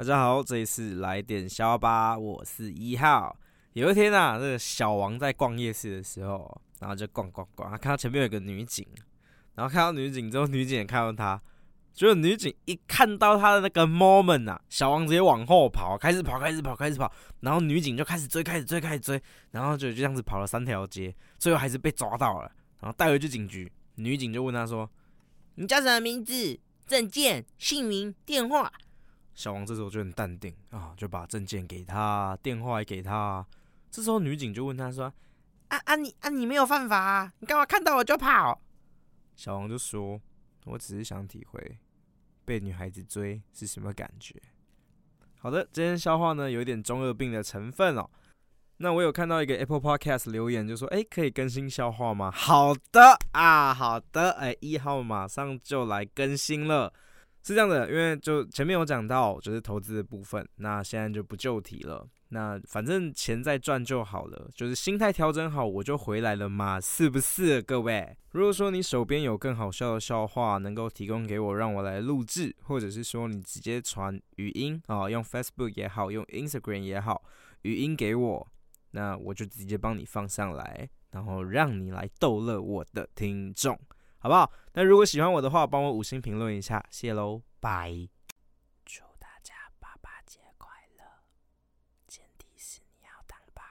[0.00, 3.36] 大家好，这一次来点笑吧，我是一号。
[3.74, 8.82] 有一天啊，这个小王在逛夜市的时候，然后就逛逛逛，他看到前面有个女警，
[9.56, 11.38] 然后看到女警之后，女警也看到他，
[11.92, 23.70] 结果女警一看到他的那个 moment 啊，小王直接往后跑，开始跑，开始跑，开始跑，然后女警就开始追，开始追，开始追，然后就就这样子跑了三条街，最后还是被抓到了，然后带回去警局。
[23.96, 24.90] 女警就问他说
[25.56, 26.58] ：“你叫什么名字？
[26.86, 28.72] 证件、姓名、电话？”
[29.40, 33.42] 小王这时候就很淡定啊，就把证件给他，电话也给他。
[33.90, 35.10] 这时候女警就问他说
[35.68, 38.60] ：“啊啊你啊你没有犯法啊，你干嘛看到我就跑？”
[39.34, 40.20] 小王就说
[40.66, 41.78] ：“我只是想体会
[42.44, 44.38] 被女孩子追是什么感觉。”
[45.40, 48.10] 好的，今天笑话呢有一点中二病的成分哦。
[48.76, 56.92] 那我有看到一个 Apple Podcast 留言，就说：“哎，可以更新笑话吗？”好的啊，好的，哎，一号马上就来更新了。
[57.42, 62.06] 是这样的，因为就前面有讲到，就是投资的部分，那现在就不旧题了。
[62.32, 68.16] 那反正钱在赚就好了，就是心态调整好，我就回来了嘛，是不是各位？
[68.30, 77.20] 如果说你手边有更好笑的笑话，能够提供给我，让我来录制，或者是说你直接传语音啊，用 Facebook 也好，用 Instagram 也好，
[77.62, 78.46] 语音给我，
[78.92, 83.76] 那我就直接帮你放上来，然后让你来逗乐我的听众。
[84.20, 84.52] 好不好？
[84.74, 86.84] 那如果喜欢我的话，帮我五星评论一下。
[86.90, 87.90] 谢喽，拜。
[88.84, 91.04] 祝大家爸爸节快乐。
[92.06, 93.69] 前提是你要当爸。